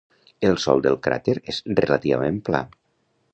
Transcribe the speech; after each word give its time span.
El 0.47 0.55
sòl 0.63 0.81
del 0.85 0.97
cràter 1.07 1.35
és 1.53 1.59
relativament 1.81 2.41
pla. 2.49 2.63